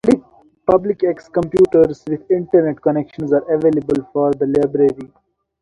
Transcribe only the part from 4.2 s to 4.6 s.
use at the